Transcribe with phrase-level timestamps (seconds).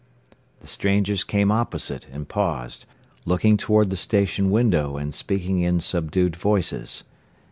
[0.61, 2.87] The strangers came opposite, and paused,
[3.23, 7.03] looking toward the station window and speaking in subdued voices.